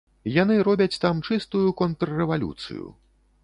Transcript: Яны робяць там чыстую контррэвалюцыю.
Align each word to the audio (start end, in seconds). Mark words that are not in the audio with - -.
Яны 0.35 0.55
робяць 0.67 1.01
там 1.03 1.21
чыстую 1.29 1.77
контррэвалюцыю. 1.85 2.85